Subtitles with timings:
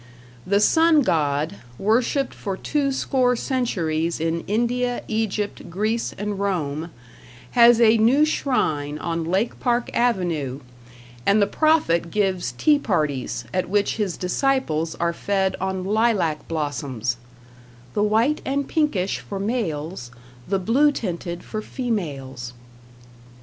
[0.47, 6.89] The Sun God, worshipped for two score centuries in India, Egypt, Greece and Rome,
[7.51, 10.61] has a new shrine on Lake Park Avenue,
[11.23, 17.17] and the prophet gives tea parties at which his disciples are fed on lilac blossoms
[17.93, 20.09] "the white and pinkish for males,
[20.47, 22.53] the blue tinted for females".